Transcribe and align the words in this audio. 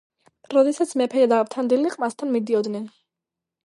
როდესაც 0.53 0.95
მეფე 1.03 1.27
და 1.33 1.43
ავთანდილი 1.43 1.95
ყმასთან 1.97 2.37
მიდიოდნენ 2.39 2.93